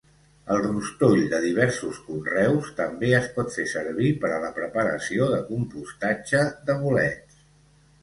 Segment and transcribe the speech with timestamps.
[0.53, 5.41] El rostoll de diversos conreus també es pot fer servir per a la preparació de
[5.55, 7.43] compostatge de bolets.